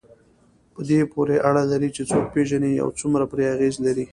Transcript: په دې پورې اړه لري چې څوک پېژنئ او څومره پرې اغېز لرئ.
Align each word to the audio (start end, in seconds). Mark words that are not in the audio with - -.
په 0.73 0.81
دې 0.89 0.99
پورې 1.13 1.35
اړه 1.49 1.63
لري 1.71 1.89
چې 1.95 2.03
څوک 2.11 2.25
پېژنئ 2.33 2.73
او 2.83 2.89
څومره 2.99 3.23
پرې 3.31 3.43
اغېز 3.53 3.75
لرئ. 3.85 4.05